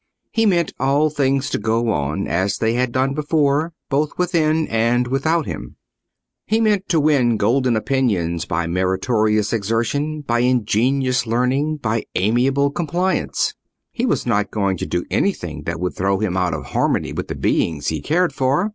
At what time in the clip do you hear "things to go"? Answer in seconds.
1.11-1.91